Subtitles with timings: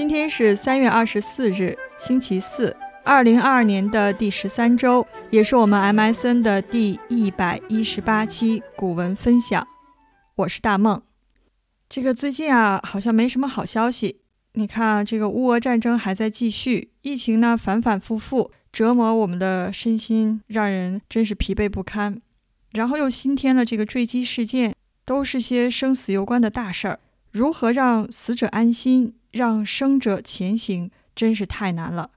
[0.00, 9.68] 今天是三月二十四日，星期四，二零二二年的第十三周，也是我们 MSN 的第一百一十八期古文分享。
[10.36, 11.02] 我是大梦。
[11.86, 14.22] 这个最近啊，好像没什么好消息。
[14.54, 22.18] 你看，这个乌俄战争还在继续，疫情呢反反复复，折磨我们的身心，让人真是疲惫不堪。
[22.72, 24.74] 然后又新添了这个坠机事件，
[25.04, 27.00] 都是些生死攸关的大事儿。
[27.30, 29.12] 如何让死者安心？
[29.30, 32.10] 让生者前行真是太难了。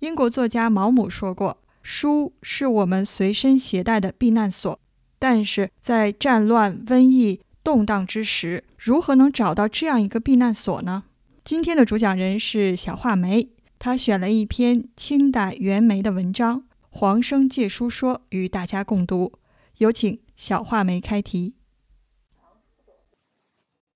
[0.00, 4.78] 英国作家毛姆说过：“书是我们随身携带的避难所。”
[5.18, 11.04] 但是在战乱、瘟疫、动荡之时，如何能找到这样一个避难所呢？
[11.42, 16.60] 今天的主讲人是小画眉，他选了一篇清代袁枚的文章
[16.90, 19.32] 《黄生借书说》与大家共读。
[19.78, 21.54] 有请小画眉开题。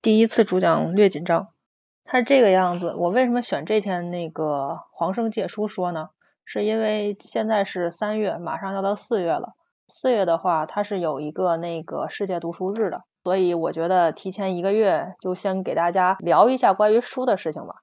[0.01, 1.49] 第一次主讲略紧张。
[2.11, 6.09] 它是这个样子，我为什么选这篇那个黄生借书说呢？
[6.43, 9.53] 是因为现在是三月，马上要到四月了。
[9.87, 17.75] 四月的话，它是有一个那个世界读书日的，所以我觉得提前一个月就先给大家聊一下关于书的事情吧。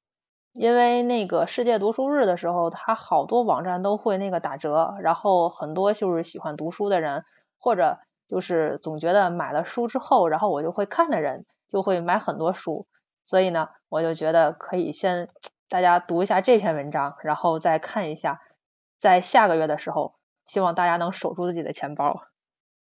[0.53, 7.25] 因为那个世界读书日的时候，它好多网站都会那个打折，然后很多就是喜欢读书的人，
[7.59, 7.97] 或者
[8.29, 12.87] 就是总觉得买了书之后，然后我就会看的人，就会买很多书。
[13.29, 15.29] 所以呢，我就觉得可以先
[15.69, 18.41] 大家读一下这篇文章，然后再看一下，
[18.97, 20.15] 在下个月的时候，
[20.47, 22.23] 希望大家能守住自己的钱包。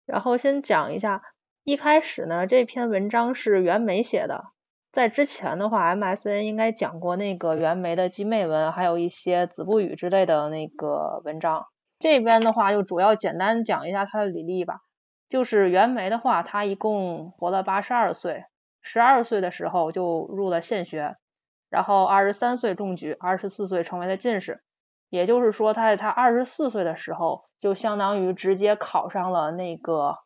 [0.07, 1.23] 然后先讲一下，
[1.65, 4.45] 一开始呢，这篇文章是袁枚写的，
[4.93, 11.67] 在之前的话，MSN 应该讲过那个袁枚的集妹文，还有一些子不语之类的那个文章。
[11.99, 14.83] 这边的话就主要简单讲一下他的履历吧。
[15.29, 18.45] 就是袁枚的话，他一共活了八十二岁。
[18.81, 21.17] 十二岁的时候就入了县学，
[21.69, 24.63] 然后二十三岁中举，二十四岁成为了进士。
[25.11, 30.19] 也就是说，他在他二十四岁的时候，就相当于直接考上了那个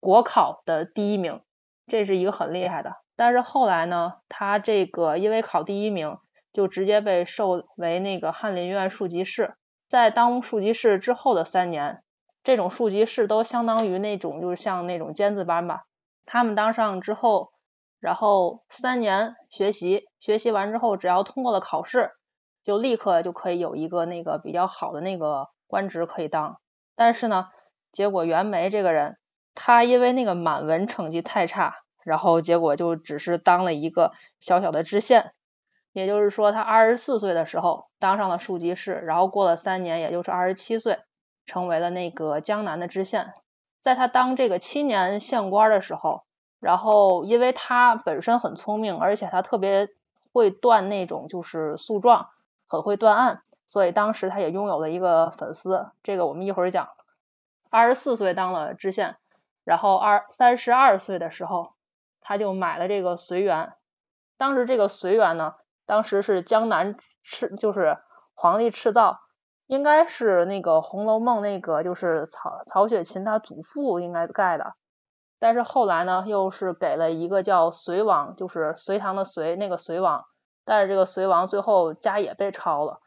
[0.00, 1.40] 国考的第一名，
[1.86, 2.96] 这是一个很厉害的。
[3.14, 6.18] 但是后来呢，他这个因为考第一名，
[6.52, 9.54] 就直接被授为那个翰林院庶吉士。
[9.88, 12.02] 在当庶吉士之后的三年，
[12.42, 15.84] 这种庶吉士都相当于那种就是像那种尖子班吧。
[16.26, 17.52] 他们当上之后。
[18.02, 22.10] 然后三年学习，学习完之后，只要通过了考试，
[22.64, 26.58] 就立刻就可以有一个那个比较好的那个官职可以当。
[26.96, 27.50] 但是呢，
[27.92, 29.18] 结果袁枚这个人，
[29.54, 35.32] 他因为那个满文成绩太差，然后结果就只是当了一个小小的知县。
[35.92, 40.98] 也就是说，他二十四岁的时候当上了庶吉士，然后过了三年，也就是二十七岁，
[41.46, 43.32] 成为了那个江南的知县。
[43.80, 46.24] 在他当这个七年县官的时候。
[46.62, 49.88] 然后，因为他本身很聪明，而且他特别
[50.32, 52.28] 会断那种就是诉状，
[52.68, 55.90] 很会断案，所以当时他也拥有了一个粉丝。
[56.04, 56.90] 这个我们一会儿讲。
[57.68, 59.16] 二十四岁当了知县，
[59.64, 61.72] 然后二三十二岁的时候，
[62.20, 63.72] 他就买了这个随园。
[64.36, 67.98] 当时这个随园呢，当时是江南赤，就是
[68.34, 69.18] 皇帝敕造，
[69.66, 74.74] 应该是那个《红楼梦》那个就是曹曹雪芹他祖父应该盖的。
[75.42, 80.24] 但是后来呢，又是给了一个叫隋王，就是隋唐的隋那个隋王，
[80.64, 83.00] 但是这个隋王最后家也被抄了，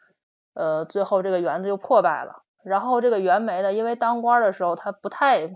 [0.53, 2.43] 呃，最后这个园子就破败了。
[2.61, 5.55] 然后这个袁枚呢，因为当官的时候他不太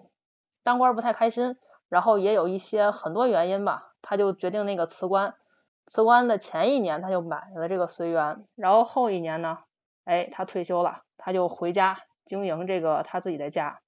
[0.63, 1.57] 当官不太开心，
[1.89, 5.35] 然后也有一些很多原因吧，他就决定那个辞官。
[5.85, 9.57] 辞官的前一年他就买了这个随园，然后后一年呢，
[10.05, 13.81] 哎，他退休了，他就回家经营这个他自己的家，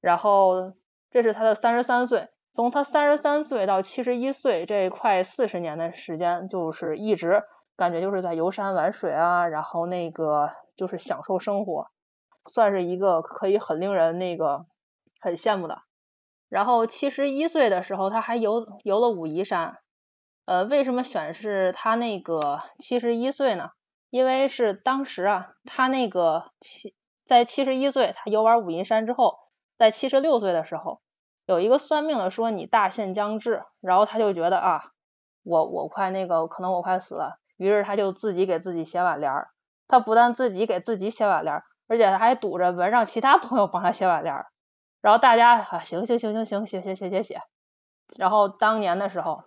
[0.00, 0.74] 然后。
[1.10, 7.42] 这是他的三十三岁，从他三十三岁到七十一岁这快四十年的时间，就是一直
[7.76, 11.86] 感觉就是在游山玩水啊，然后那个就是享受生活，
[12.44, 14.66] 算是一个可以很令人那个
[15.18, 15.80] 很羡慕的。
[16.50, 19.78] 然后七十一岁的时候，他还游游了武夷山。
[20.44, 23.70] 呃，为什么选是他那个七十一岁呢？
[24.10, 26.94] 因为是当时啊，他那个七
[27.24, 29.38] 在七十一岁，他游玩武夷山之后。
[29.78, 31.00] 在七十六岁的时候，
[31.46, 34.90] 有一个算命的说你大限将至，然后他就觉得啊，
[35.44, 39.50] 我我快那个可能我快死了，于是他就自己给自己写挽联儿。
[39.86, 44.48] 他不但自己给自己写挽联儿，而且他还堵着门让其他朋友帮他写挽联儿。
[45.00, 47.40] 然后大家啊，行行行行行，写写写写写。
[48.16, 49.44] 然后当年的时候，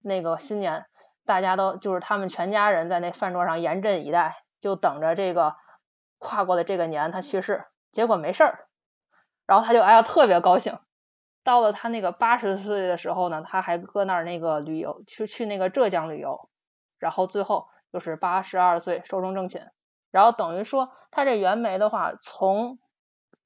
[0.00, 0.86] 那个新年，
[1.26, 5.56] 大家都就是他们全家人在那饭桌上严阵以待，就等着这个
[6.18, 7.64] 跨过了这个年他去世。
[7.92, 8.66] 结果没事儿。
[9.46, 10.78] 然后他就哎呀特别高兴，
[11.42, 16.48] 到了他那个八十岁的时候呢，他还搁那儿那个旅游，去去那个浙江旅游，
[16.98, 19.70] 然后最后就是八十二岁寿终正寝。
[20.10, 22.78] 然后等于说他这袁枚的话，从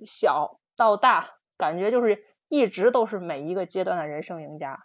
[0.05, 4.85] 小到大，感觉就是一直都是每一个阶段的人生赢家。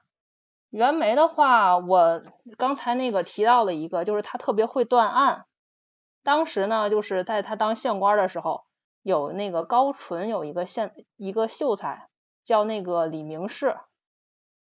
[0.70, 2.22] 袁枚的话，我
[2.58, 5.46] 刚才那个提到了一个，就是他特别会断案。
[6.24, 8.64] 当时呢，就是在他当县官的时候，
[9.04, 12.10] 有那个高淳有一个县一个秀才
[12.44, 13.78] 叫那个李明士，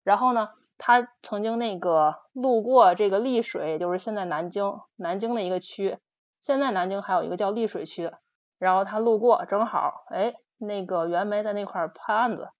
[0.03, 0.51] 然后呢。
[0.79, 5.97] 他曾经那个路过这个丽水，就是现在南京南京的一个区，
[6.43, 8.11] 现在南京还有一个叫丽水区。
[8.59, 12.51] 然后他路过，正好哎，那个袁枚在那块判案子，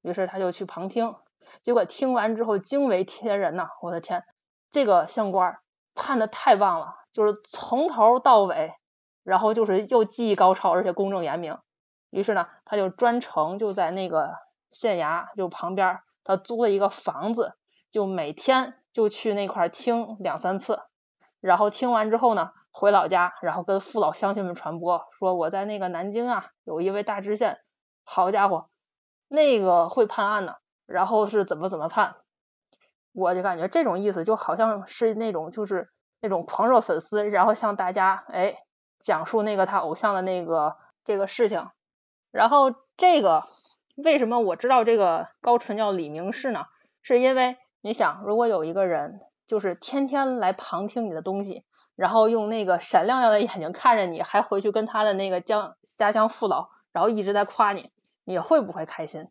[0.00, 1.16] 于是他就去旁听。
[1.60, 3.68] 结果听完之后惊为天人呐！
[3.82, 4.24] 我的天，
[4.72, 5.58] 这个县官
[5.94, 8.72] 判的太棒了，就是从头到尾，
[9.26, 11.58] 然后就是又技艺高超，而且公正严明。
[12.08, 14.36] 于是呢，他就专程就在那个
[14.70, 17.54] 县衙就旁边，他租了一个房子。
[17.92, 20.80] 就每天就去那块听两三次，
[21.40, 27.58] 然后听完之后呢，回老家，然后跟父老乡亲们传播，说我在那个南京啊，有一位大知县，
[28.04, 28.68] 好家伙，
[29.28, 32.16] 那个会判案呢，然后是怎么怎么判，
[33.12, 35.88] 我就感觉这种意思就好像是那种就是
[36.20, 38.58] 那种狂热粉丝，然后向大家哎
[38.98, 41.68] 讲述那个他偶像的那个这个事情，
[42.30, 43.44] 然后这个
[43.96, 46.66] 为什么我知道这个高淳叫李明士呢？
[47.02, 47.56] 是因为。
[47.82, 51.62] 你想，如果有一个人就是天天来旁听你的东西，
[51.94, 57.92] 然后用那个闪亮亮的眼睛看着你，还回去跟他的那个家家乡父老，然后一直在夸你，
[58.24, 59.28] 你会不会开心？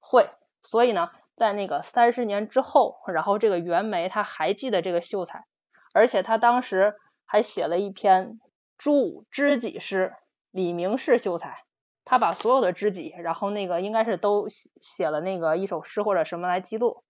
[0.00, 0.30] 会。
[0.62, 5.44] 所以呢，在那个三十年之后，然后这个袁枚他还记得这个秀才，
[5.92, 6.94] 而且他当时
[7.26, 8.40] 还写了一篇
[8.78, 10.14] 著知己诗，
[10.50, 11.64] 李明是秀才，
[12.04, 17.04] 他把所有的知己，然后那个应该是都写了那个一首诗或者什么来记录。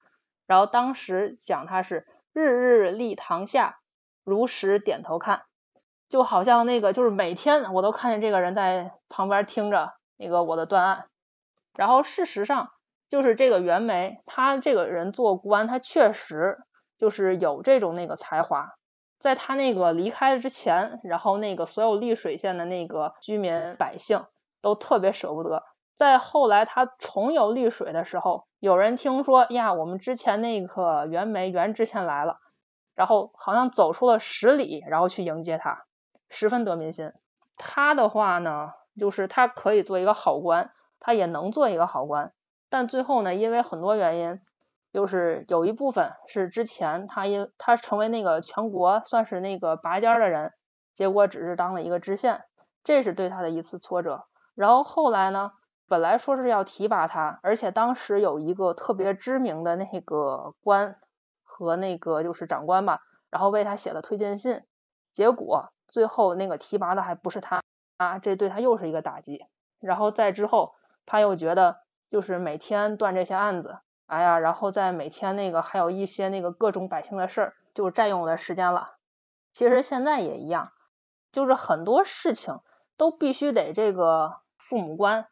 [0.47, 3.79] 然后当时讲他是日日立堂下，
[4.25, 5.45] 如实点头看，
[6.09, 11.07] 就好像那个就是每天我都看见这个人在旁边听着那个我的断案。
[11.75, 12.71] 然后事实上
[13.09, 16.59] 就是这个袁枚，他这个人做官，他确实
[16.99, 18.75] 就是有这种那个才华。
[19.19, 24.27] 在他那个离开之前，然后那个所有丽水县的那个居民百姓
[24.61, 25.63] 都特别舍不得。
[25.97, 32.39] 在后来他重游丽水的时候，有人听说呀，我们之前那个袁枚袁之前来了，
[32.95, 35.85] 然后好像走出了十里，然后去迎接他，
[36.29, 37.13] 十分得民心。
[37.57, 42.33] 他的话呢，就是他可以做一个好官，他也能做一个好官，
[42.69, 44.41] 但最后呢，因为很多原因，
[44.95, 50.53] 就是有一部分是之前他因他成为那个全国算是那个拔尖的人，
[50.95, 52.45] 结果只是当了一个知县，
[52.85, 54.25] 这是对他的一次挫折。
[54.55, 55.51] 然后后来呢？
[55.87, 60.97] 本来说是要提拔他，而且当时有一个特别知名的那个官
[61.43, 63.01] 和那个就是长官吧，
[63.31, 64.63] 然后为他写了推荐信，
[65.13, 67.61] 结果最后那个提拔的还不是他
[67.99, 69.45] 啊，这对他又是一个打击。
[69.79, 70.75] 然后再之后，
[71.05, 78.97] 他又觉得就是每天断这些案子，哎呀，然后再每天那个还有一些那个各种百姓的事儿，就占用我的时间了。
[79.53, 80.73] 其实现在也一样，
[81.33, 82.61] 就是很多事情
[82.97, 85.27] 都必须得这个父母官。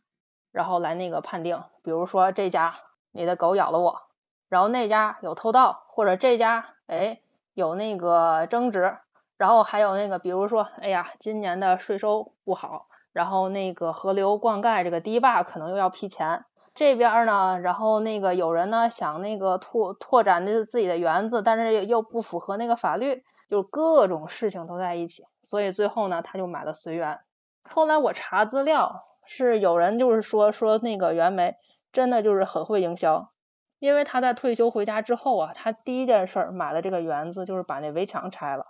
[0.52, 2.74] 然后来那个判定，比如说这家
[3.10, 4.02] 你的狗咬了我，
[4.48, 7.20] 然后那家有偷盗，或者这家哎
[7.54, 8.98] 有那个争执，
[9.38, 27.20] 然后还有那个比如说哎呀今年的税收不好，然后那个河流灌溉这个堤坝可能又要批钱，这边呢，然后那个有人呢想那个拓拓展的自己的园子，但是又不符合那个法律，就各种事情都在一起，所以最后呢他就买了随园。
[27.62, 29.04] 后来我查资料。
[29.24, 31.54] 是有人就是说说那个袁枚
[31.92, 33.30] 真的就是很会营销，
[33.78, 38.66] 因为他在退休回家之后啊，他第一件事儿买了这个园子，就是把那围墙拆了，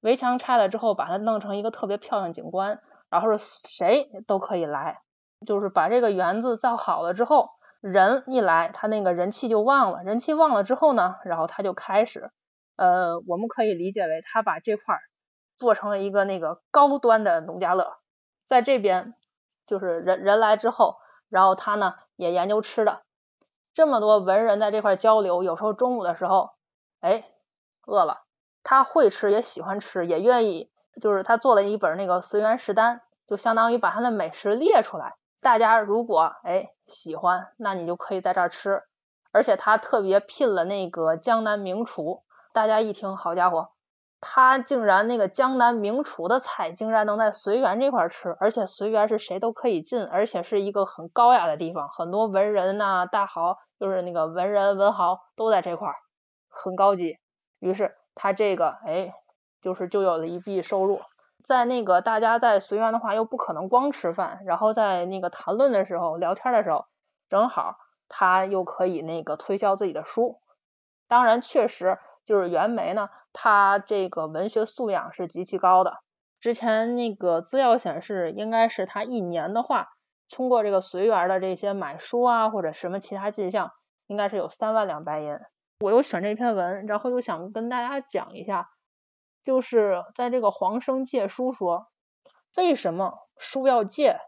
[0.00, 2.80] 围墙拆了之后，把它弄成一个特别漂亮景观，
[3.10, 5.02] 然后谁都可以来，
[5.46, 12.30] 就是把这个园子造好了之后，人一来，他那个人气就旺了，人气旺了之后呢，然后他就开始，
[12.76, 14.98] 呃，我们可以理解为他把这块
[15.56, 17.96] 做成了一个那个高端的农家乐，
[18.44, 19.14] 在这边。
[19.64, 20.96] 就是人人来之后，
[21.30, 23.02] 然后他呢也研究吃的，
[23.72, 26.50] 这么多文人在这块交流，有时候中午的时候，
[27.00, 27.24] 哎，
[27.86, 28.24] 饿了，
[28.64, 30.68] 他会吃，也喜欢吃，也愿意，
[31.00, 38.84] 就是他做了一本那个随园食单，就相当于把他的美食列出来，大家如果哎喜欢，那你就可以在这儿吃，
[39.32, 42.22] 而且他特别聘了那个江南名厨，
[42.52, 43.70] 大家一听，好家伙。
[44.20, 55.96] 他竟然那个江南名厨的菜竟然能在随园这块吃，而且随园是谁都可以进，而且是一个很高雅的地方，很多文人呐、大豪，就是那个文人文豪都在这块儿，
[56.48, 57.18] 很高级。
[57.58, 59.12] 于是他这个哎
[59.60, 61.00] 就是就有了一笔收入。
[61.42, 66.86] 在那个大家在随园的话，又不可能光吃饭，然后在那个谈论的时候、聊天的时候，
[67.28, 70.40] 正好他又可以那个推销自己的书。
[71.08, 75.98] 当然，确实就是袁枚呢，他这个文学素养是极其高的。
[76.40, 79.90] 之前那个资料显示，应该是他一年的话，
[80.30, 83.72] 通过这个随园的这些买书啊，或者什么其他进项，
[84.06, 85.38] 应该是有三万两白银。
[85.80, 88.70] 我又选这篇文，然后又想跟大家讲一下。
[89.42, 91.88] 就是在这个黄生借书说，
[92.56, 94.20] 为什么书要借？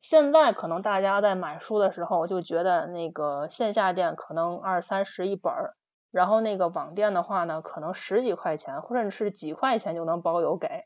[0.00, 5.74] 现在可能大家在买书的时候就觉得那个线下店可能二三十一本儿，
[6.10, 10.84] 然后那个网店的话呢，可能十几块钱或者是几块钱就能包邮给，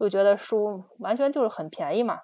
[0.00, 2.22] 就觉得书完全就是很便宜嘛。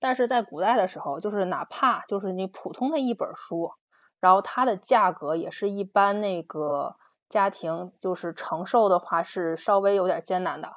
[0.00, 3.70] 但是在古代的时候，就是哪怕就是你普通的一本书，
[4.18, 6.96] 然后它的价格也是一般那个。
[7.28, 10.76] 家庭就是承受的话是稍微有点艰难的，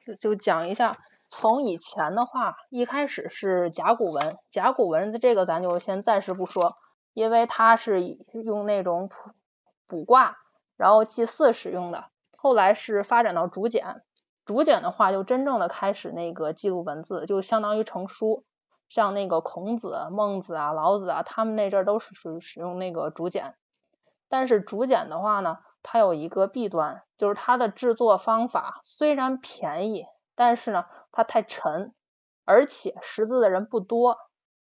[0.00, 0.96] 就就讲一下，
[1.28, 6.74] 从以前的话，一开始是甲骨文，甲骨文这个咱就先暂时不说，
[7.14, 9.30] 因为它是用那种卜
[9.86, 10.38] 卜卦，
[10.76, 12.06] 然后祭祀使用的。
[12.36, 14.02] 后来是发展到竹简，
[14.44, 18.44] 竹简的话就真正的开始那个记录文字，就相当于成书，
[18.88, 23.54] 像那个孔子、孟子啊、老子啊，他们那阵都是属于使用那个竹简，
[24.28, 25.58] 但是竹简的话呢。
[25.82, 31.94] 它有一个弊端，就是它的制作方法虽然便宜，但是呢，它太沉，
[32.44, 34.18] 而且识字的人不多，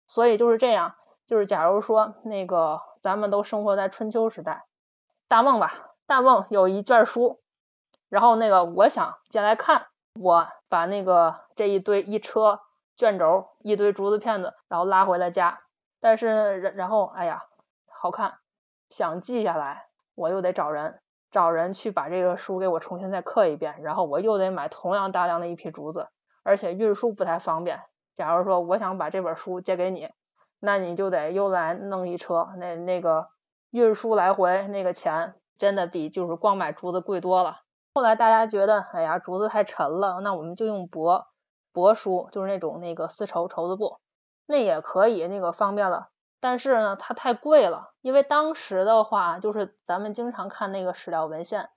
[0.08, 0.96] 所以就是这样。
[1.26, 4.66] 就是假如说那个咱们都生活在春秋时代，
[5.28, 7.40] 大梦吧，大梦有一卷书，
[8.10, 9.88] 然后那个我想借来看，
[10.20, 12.62] 我把那个这一堆一车
[12.96, 15.62] 卷轴，一堆竹子片子，然后拉回了家，
[16.00, 17.44] 但是然后哎呀，
[17.86, 18.40] 好看，
[18.90, 19.89] 想记下来。
[20.20, 21.00] 我又得找人，
[21.32, 26.10] 找人去把这个书给我重新再刻一遍，然后我又得买同样大量的一批竹子，
[26.44, 27.80] 而且运输不太方便。
[28.16, 30.10] 假如说我想把这本书借给你，
[30.60, 33.28] 那你就得又来弄一车，那那个
[33.72, 37.62] 运输来回那个钱真的比就是光买竹子贵多了。
[37.94, 41.24] 后来大家觉得，哎呀，竹子太沉了，那我们就用帛
[41.74, 44.00] 帛书，就是那种那个丝绸绸子布，
[44.46, 46.10] 那也可以，那个方便了。
[46.42, 51.70] 但是呢，它太贵了，因为当时的话，就是咱们经常看那个史料文献，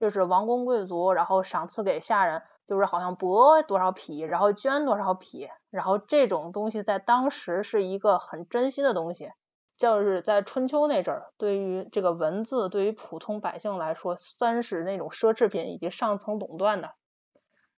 [0.00, 9.32] 就是王公贵族，然后赏赐给下人，就是好像帛多少匹，然后绢多少匹，然后这种东西在当时是一个很珍惜的东西，
[9.76, 16.94] 就是在春秋那阵儿，对于这个文字，对于普通百姓来说，算是那种奢侈品以及上层垄断的。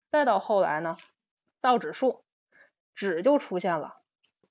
[0.07, 0.97] 再到后来呢，
[1.57, 2.23] 造纸术，
[2.93, 3.95] 纸就出现了，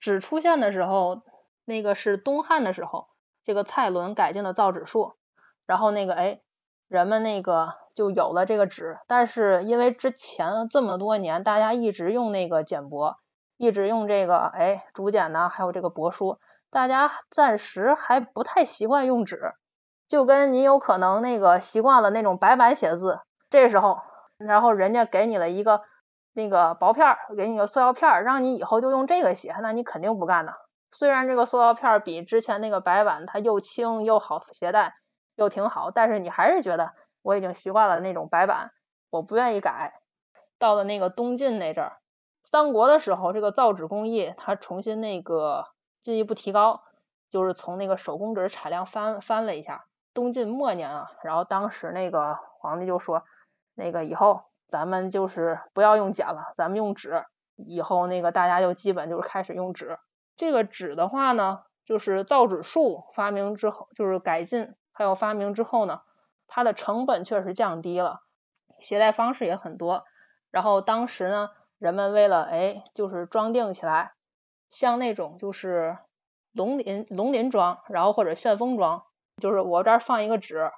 [0.00, 1.23] 纸出现的时候。
[1.66, 3.08] 那个是东汉的时候，
[3.44, 5.12] 这个蔡伦改进了造纸术，
[5.66, 6.40] 然后那个哎，
[6.88, 8.99] 人们那个就有了这个纸。
[9.06, 13.16] 但是因为之前这么多年，大家一直用那个简帛，
[13.56, 16.38] 一直用这个哎竹简呢，还有这个帛书，
[16.70, 19.52] 大家暂时还不太习惯用纸。
[20.08, 23.18] 就跟你有可能那个习惯了那种白板写字，
[23.50, 23.99] 这时候，
[24.38, 25.82] 然后人家给你了一个
[26.32, 30.54] 那个薄片儿，给你个塑料片儿，让你以后就用这个写，那你肯定不干的。
[30.90, 34.95] 虽然这个塑料片比之前那个白板它又轻又好携带，
[35.35, 38.73] 又挺好，但是你还是觉得我已经习惯了那种白板，
[39.11, 40.00] 我不愿意改。
[40.59, 41.99] 到了那个东晋那阵儿，
[42.43, 45.66] 三国的时候，这个造纸工艺它重新那个
[46.00, 46.83] 进一步提高，
[47.28, 49.85] 就是从那个手工纸产量翻翻了一下。
[50.14, 53.23] 东晋末年啊，然后当时那个皇帝就说，
[53.75, 57.26] 那个以后咱们就是不要用剪了，咱们用纸。
[57.57, 59.99] 以后那个大家就基本就是开始用纸。
[60.37, 66.02] 这个纸的话呢，就是造纸术发明之后，就是改进还有发明之后呢，
[66.47, 68.21] 它的成本确实降低了，
[68.81, 70.05] 携带方式也很多。
[70.50, 74.12] 然后当时呢，人们为了哎，就是装订起来，
[74.69, 75.97] 像那种就是
[76.52, 79.05] 龙鳞龙鳞装，然后或者旋风装，
[79.40, 80.71] 就是我这儿放一个纸，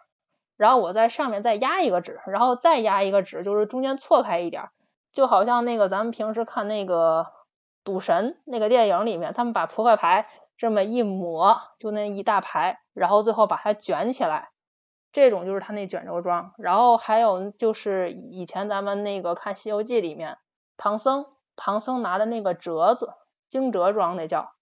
[0.56, 4.70] 然后我在上面再压一个纸，然后再压一个纸，就是中间错开一点，
[5.12, 7.37] 就好像那个咱们平时看那个。
[7.84, 14.50] 赌神那个电影里面，他们把扑克牌这么一抹，就那一大排，然后最后把它卷起来，
[15.12, 16.52] 这种就是他那卷轴装。
[16.58, 20.38] 然后还有就是以前咱们那个看《西游记》里面，
[20.76, 23.14] 唐僧唐僧拿的那个折子，
[23.48, 24.52] 惊蛰装那叫，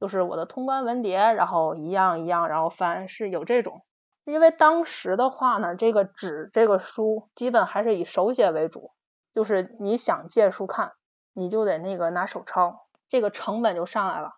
[0.00, 3.84] 就是我的通关文牒，然后一样一样，然后翻是有这种。
[4.24, 8.92] 因为当时的话呢，这个纸这个书基本还是以手写为主，
[9.34, 10.92] 就是你想借书看。
[11.32, 14.34] 你就得那个拿手抄，这个成本就上来了。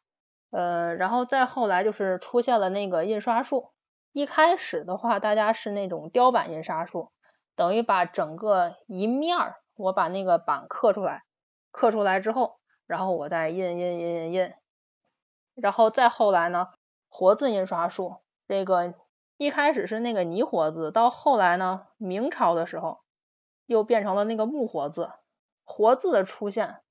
[0.50, 3.72] 呃，然后再后来就是出现了那个印刷术。
[4.12, 7.10] 一开始的话，大家是那种雕版印刷术，
[7.56, 11.24] 等于把整个一面儿，我把那个版刻出来，
[11.72, 14.54] 刻出来之后，然后我再印印印印印，
[15.56, 16.68] 然后再后来呢，
[17.08, 18.94] 活字印刷术，这个
[19.36, 23.00] 一开始是那个泥活字，到后来呢，明朝的时候
[23.66, 25.10] 又变成了那个木活字，
[25.64, 26.82] 活字的出现，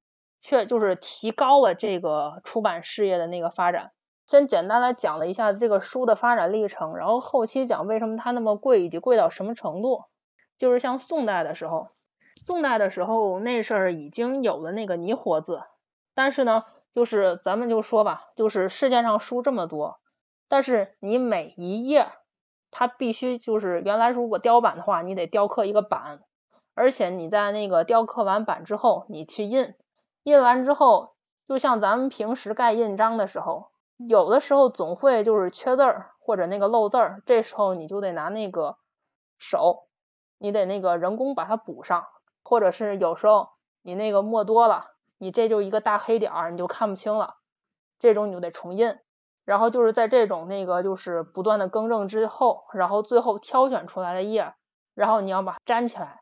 [0.43, 3.93] 却就是提高了这个出版事业的那个发展。
[4.27, 10.03] 先简单来讲了一下这个书的发展历程，然后后期讲为什么它那么贵，以及贵到什么程度。
[10.57, 11.87] 就是像宋代的时候，
[12.35, 15.63] 宋代的时候那事儿已经有了那个泥活字，
[16.13, 19.99] 但是呢，就是咱们就说吧，就是世界上书这么多，
[20.47, 22.07] 但是你每一页
[22.71, 26.21] 它必须就是原来如果雕版的话，你得雕刻一个版，
[26.75, 29.73] 而且你在那个雕刻完版之后，你去印，
[30.23, 31.13] 印完之后，
[31.47, 38.77] 就像咱们平时盖印章的时候，有的时候总会就是缺字儿或者那个漏字儿，这时候你就得拿那个
[39.37, 39.87] 手。
[40.39, 42.05] 你得那个人工把它补上，
[42.43, 43.51] 或者是有时候
[43.81, 44.87] 你那个墨多了，
[45.17, 47.35] 你这就一个大黑点儿，你就看不清了，
[47.97, 48.97] 这种你就得重印。
[49.45, 54.53] 然后就是在这种那个就是不断的更正之后，然后最后挑选出来的页，
[54.93, 56.21] 然后你要把它粘起来。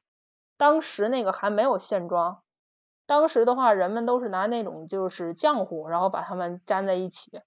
[0.56, 2.44] 当时那个还没有线装，
[3.12, 7.42] 当时的话人们都是拿那种就是浆糊，然后把它们粘在一起。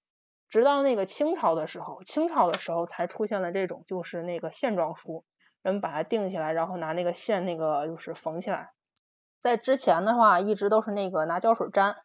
[0.51, 5.25] 直到那个清朝的时候，清朝的时候才出现了这种就是那个线装书。
[5.63, 8.73] 人们把它钉起来，然后拿那个线那个就是缝起来。
[9.41, 11.97] 在之前的话，一直都是那个拿胶水粘。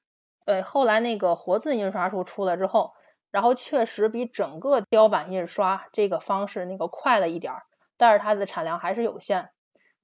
[0.45, 2.93] 呃，后来那个活字印刷术出来之后，
[3.29, 7.63] 然后确实比整个雕版印刷这个方式那个快了一点儿，
[7.97, 9.49] 但是它的产量还是有限。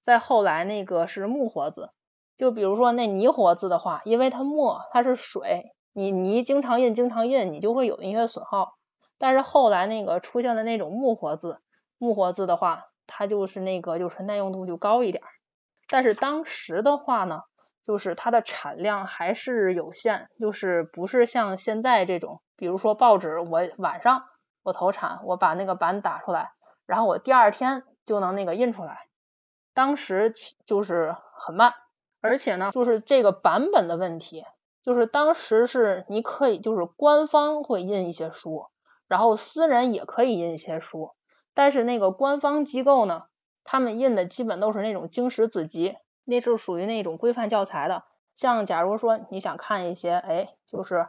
[0.01, 1.91] 再后来那个是木活字，
[2.38, 8.74] 就比如说那泥活字的话，因为它墨它是水，你泥经常印经常印，你就会有一些损耗。
[9.18, 11.60] 但是后来那个出现的那种木活字，
[11.98, 12.86] 木活字的话。
[13.08, 15.24] 它就是那个，就是耐用度就高一点，
[15.88, 17.44] 但是当时的话呢，
[17.84, 24.24] 就是它的产量还是有限，就是不是像现在这种，比如说报纸，我晚上
[24.64, 26.53] 我投产，我把那个版打出来，
[26.88, 29.05] 然后我第二天就能那个印出来，
[29.75, 30.33] 当时
[30.66, 31.75] 就是很慢，
[32.25, 34.44] 而且呢，就是这个版本的问题，
[34.83, 38.66] 就是当时是你可以就是官方会印一些书，
[39.07, 41.11] 然后私人也可以印一些书。
[41.53, 43.25] 但是那个官方机构呢，
[43.64, 48.03] 他们印的基本都是那种经史子集，那是属于那种规范教材的。
[48.35, 51.07] 像假如说你想看一些，哎，就是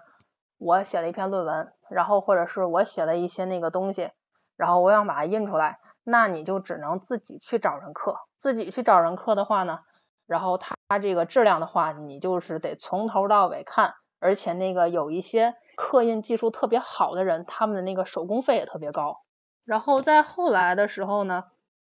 [0.59, 4.11] 我写了一篇论文，然后或者是我写了一些那个东西，
[4.57, 8.19] 然后我想把它印出来，那你就只能自己去找人刻。
[8.37, 9.81] 自己去找人刻的话呢，
[10.27, 19.23] 然后它这个质量的话，你就是得从头到尾看，而且那个有一些刻印技术特别好的人，他们的那个手工费也特别高。
[19.65, 21.45] 然后在后来的时候呢，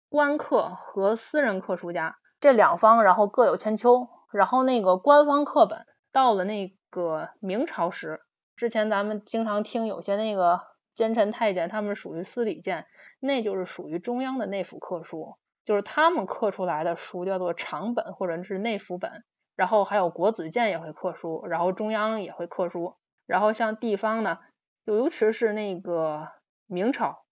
[0.09, 4.07] 官刻和私人刻书家这两方，然后各有千秋。
[4.31, 8.21] 然后那个官方刻本到了那个明朝时，
[8.57, 10.61] 之前咱们经常听有些那个
[10.93, 12.85] 奸臣太监，他们属于司礼监，
[13.21, 19.23] 那就是属于中央的内府刻书，就是他们刻出来的书叫做长本或者是内府本。
[19.55, 22.97] 然后还有国子监也会刻书，然后中央也会刻书。
[23.25, 24.39] 然后像地方呢，
[24.85, 26.27] 就尤其是那个
[26.67, 27.23] 明朝。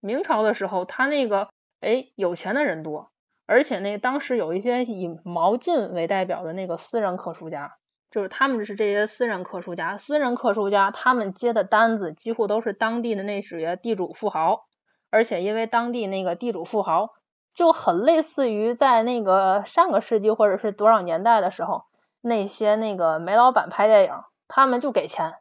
[0.00, 3.10] 明朝的时候，他那个哎有钱的人多，
[3.44, 7.76] 而且那当时有一些以毛晋为代表的那个私人刻书家，
[8.10, 14.64] 就是他们是这些私人刻书家，私人刻书家他们接的单子几乎都是当地的那些地主富豪，
[15.10, 17.10] 而且因为当地那个地主富豪
[17.56, 21.86] 就很类似于在那个上个世纪或者是多少年代的时候，
[22.20, 24.12] 那些那个煤老板拍电影，
[24.46, 25.34] 他们就给钱，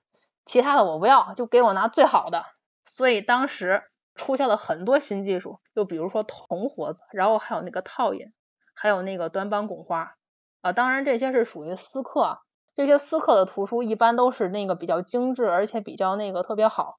[0.45, 2.45] 其他的我不要，就给我拿最好的，
[2.86, 3.84] 所以当时。
[4.17, 8.32] 出现了很多新技术，就比如说铜活字，然后还有那个套印，
[8.73, 10.13] 还有那个短版拱花
[10.62, 10.71] 啊。
[10.71, 12.39] 当然这些是属于私刻，
[12.78, 16.97] 这些私刻的图书一般都是那个比较精致，而且比较那个特别好。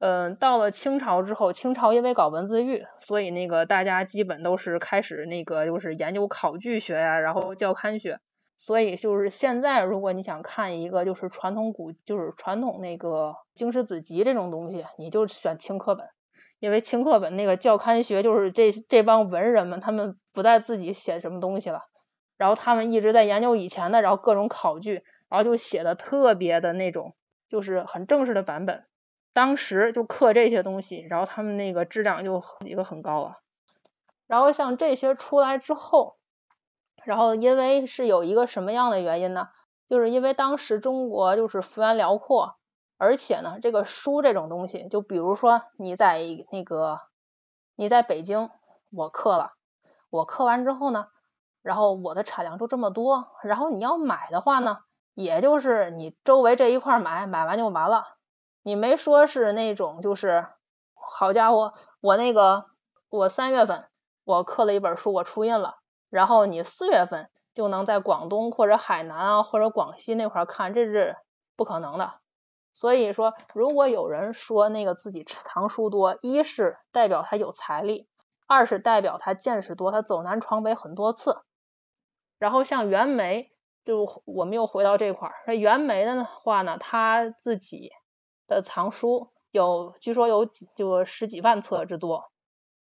[0.00, 8.20] 嗯，到了清朝之后，清朝因为搞文字狱，所以那个大家基本都是开始那个就是研究考据学呀，然后教刊学。
[8.56, 16.08] 所以就是现在，如果你想看一个就是传统古，就是传统那个经史子集这种东西，你就选清课本。
[16.58, 21.82] 因为清课本那个教刊学就是这这帮文人们，他们不再自己写什么东西了，
[22.36, 27.14] 然后他们一直在研究以前的，然后各种考据，然后就写的特别的那种，
[27.48, 28.87] 就是很正式的版本。
[29.38, 33.38] 当时就刻这些东西，然后他们那个质量就一个很高了。
[34.26, 36.16] 然后像这些出来之后，
[37.04, 39.48] 然后因为是有一个什么样的原因呢？
[39.88, 42.56] 就是因为当时中国就是幅员辽阔。
[42.96, 46.18] 而且呢，这个书这种东西，就比如说你在
[46.50, 46.98] 那个
[47.76, 48.50] 你在北京，
[48.90, 49.52] 我刻了，
[50.10, 51.06] 我刻完之后呢，
[51.62, 54.78] 然后我的产量就这么多，然后你要买的话呢，
[55.14, 58.17] 也就是你周围这一块买，买完就完了。
[58.68, 60.46] 你没说是那种就是，
[60.92, 62.66] 好家伙，我那个
[63.08, 63.88] 我三月份
[64.24, 65.76] 我刻了一本书，我出印了，
[66.10, 71.16] 然后你四月份就能在广东或者海南啊或者广西那块看，这是
[71.56, 72.20] 不可能的。
[72.74, 78.06] 所以说，如果有人说那个自己藏书多，一是代表他有财力，
[78.46, 81.40] 二是代表他见识多，他走南闯北很多次。
[82.38, 83.50] 然后像袁枚，
[83.82, 87.92] 就我们又回到这块儿，那袁枚的话呢，他自己
[88.48, 92.32] 的藏书有，据说有几就十几万册之多。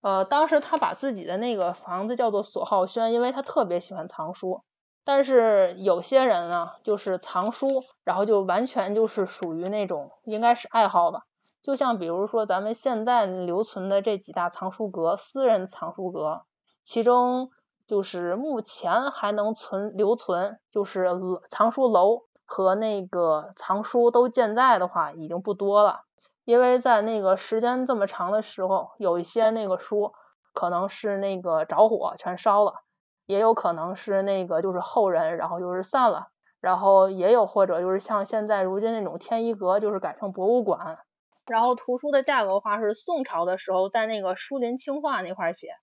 [0.01, 4.63] 呃，当时他把自己的那个房子叫做锁浩轩，因为他特别喜欢藏书。
[5.03, 11.21] 但是有些人呢，就是藏书，然后就完全就是属于那种应该是爱好吧。
[11.61, 16.43] 就像比如说咱们现在留存的这几大藏书阁，私人藏书阁，
[16.85, 17.49] 其中
[17.87, 21.09] 就是目前还能存留存，就是
[21.49, 26.01] 藏书楼和那个藏书都健在的话，已经不多了。
[26.45, 30.13] 因为在那个时间这么长的时候，有一些那个书
[30.53, 32.81] 可能是那个着火全烧了。
[33.25, 36.27] 也有可能是那个就是后人，然后就是散了，
[36.61, 40.97] 然后也有或者就是像现在如今那种天一阁，就是改成博物馆。
[41.45, 45.75] 然后图书的价格的话是宋朝的时候在那个书林清话那块写，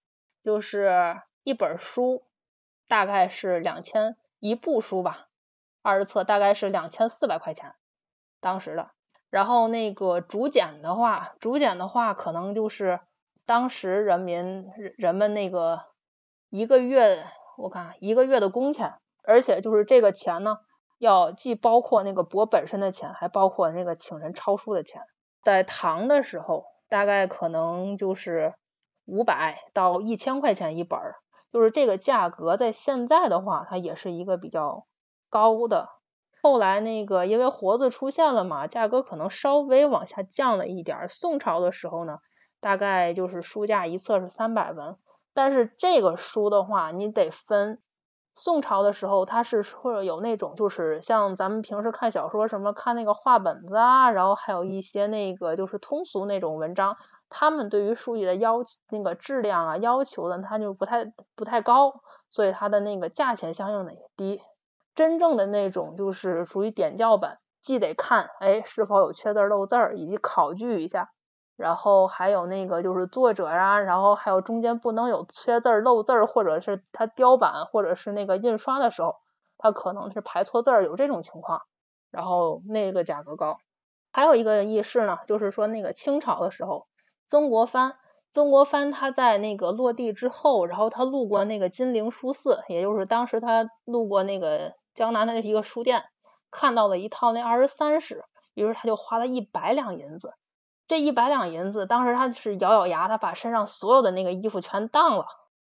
[0.43, 2.23] 就是一本书
[2.89, 5.27] 大概是两千一部书吧，
[5.85, 7.77] 二十册大概是两千四百块钱，
[8.41, 8.91] 当时的。
[9.31, 12.99] 然后那个竹简的话，竹简的话可能就是
[13.47, 15.83] 当时人民人们那个。
[16.51, 18.95] 一个月，我看一个月的工钱，
[19.25, 20.59] 而且就是这个钱呢，
[20.99, 25.03] 要既包括那个帛本身的钱，还包括那个请人抄书的钱。
[25.43, 28.55] 在唐的时候，大概可能就是
[29.05, 31.17] 五百到一千块钱一本儿，
[31.51, 34.87] 就是这个价格，在现在的话，它也是一个比较
[35.35, 35.89] 高的。
[36.41, 41.09] 后来那个因为活字出现了嘛，价格可能稍微往下降了一点。
[41.09, 42.19] 宋朝的时候呢，
[42.61, 44.97] 大概就是书价一册是三百文。
[45.33, 47.81] 但是这个书的话，你得分。
[48.37, 56.97] 宋朝的时候，它是说有那种，就是像咱们平时看小说什么，看那个话本子啊，然后还有一些那个就是通俗那种文章，
[57.29, 64.41] 他们对于书籍的要求那个质量啊要求的，它就不太不太高，所以它的那个价钱相应的也低。
[64.95, 71.11] 真正的那种就是属于点校本，既得看哎是否有缺字漏字儿，以及考据一下。
[71.57, 79.15] 然后还有那个就是作者呀，然后还有中间不能有缺字漏字儿，或者是他雕版或者是那个印刷的时候，
[79.57, 81.61] 他可能是排错字儿，有这种情况，
[82.11, 83.59] 然后那个价格高。
[84.11, 86.87] 还有一个轶事呢，就是说那个清朝的时候，
[87.29, 87.95] 曾国藩，
[88.33, 96.05] 曾国藩他在那个落地之后，然后他路过那个金陵书肆，也就是当时他路过那个江南的一个书店，
[96.51, 100.35] 看到了一套那二十三史，于是他就花了一百两银子。
[100.87, 105.27] 这一百两银子，当时他是咬咬牙，他把身上所有的那个衣服全当了，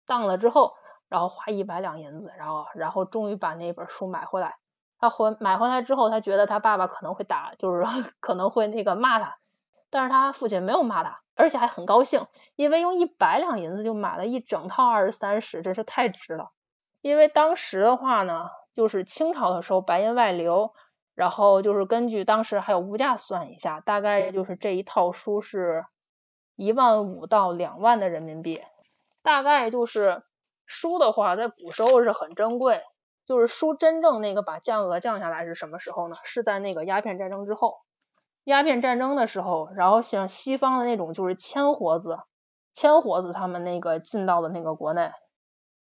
[0.05, 0.75] 当了之后，
[1.07, 4.57] 然后花一百两银子，然后，然后终于把那本书买回来。
[4.99, 7.83] 他回买回来之后，他觉得他爸爸可能会打，就是
[8.19, 9.37] 可能会那个骂他，
[9.89, 16.51] 但是他父亲没有骂他，而且还很高兴，因为用一百两银子就买了一整套二十三史，真是太值了。
[17.01, 20.73] 因为当时的话呢，就是清朝的时候白银外流。
[21.15, 25.85] 然后就是根据当时还有物价算一下，大概就是这一套书是
[26.55, 28.63] 一万五到两万的人民币。
[29.21, 30.23] 大概就是
[30.65, 32.81] 书的话，在古时候是很珍贵。
[33.27, 36.15] 就是书真正那个把价格降下来是什么时候呢？
[36.25, 37.77] 是在那个鸦片战争之后。
[38.43, 42.17] 鸦片战争的时候，然后像西方的那种就是铅活字，
[42.73, 45.11] 铅活字他们那个进到了那个国内。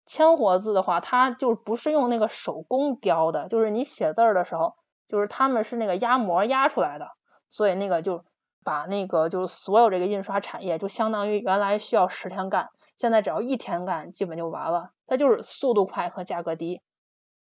[0.05, 4.75] 铅活字的话，它就不是用那个手工雕的，就是你写字儿的时候。
[5.07, 7.11] 就是他们是那个压模压出来的，
[7.47, 8.25] 所以那个就
[8.63, 14.89] 把那个就是所有这个印刷产业就相当于原来需要十天干，现在只要一天干基本就完了。
[15.05, 16.81] 它就是速度快和价格低。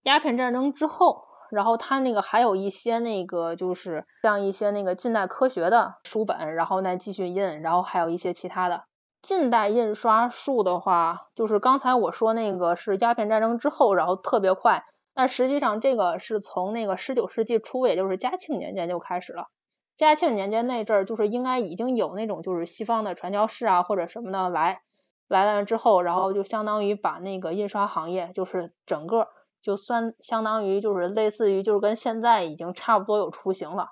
[0.03, 8.83] 鸦片战争之后，然后它那个还有一些那个就是像一些那个近代科学的书本，然后再继续印，然后还有一些其他的
[9.21, 14.85] 近代印刷术的话，就是刚才我说那个是鸦片战争之后，然后特别快。
[15.13, 19.47] 但实际上，这个是从那个十九世纪初，也就是嘉庆年间就开始了。
[19.95, 24.81] 嘉庆年间那阵儿，就是应该已经有那种就是西方的传教士啊或者什么的来
[25.27, 29.27] 来了之后，然后就相当于把那个印刷行业，就是整个
[29.59, 33.87] 就算相当于就是类似于就是跟现在已经差不多有雏形了。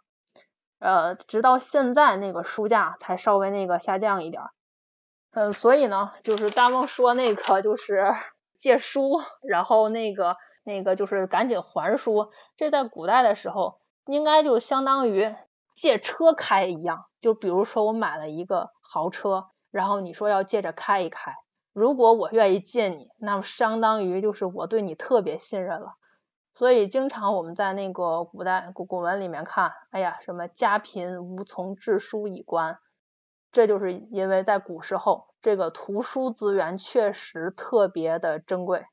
[0.77, 4.43] 呃，直到现在那个书价才稍微那个下降一点。
[5.35, 8.15] 嗯，所以呢，就是大梦说那个就是
[8.57, 15.35] 借书，然后那个那个就是赶紧还书，这在古代的时候应该就相当于
[15.75, 17.05] 借车开一样。
[17.19, 21.35] 就比如说我买了一个豪车，然后你说要借着开一开，
[21.73, 25.95] 如果我愿意借你，那么相当于就是我对你特别信任了。
[26.53, 32.79] 所以经常我们在那个古代古古文里面看，哎呀，什么家贫无从致书以观，
[33.55, 38.85] 这就是因为在古时候这个图书资源确实特别的珍贵。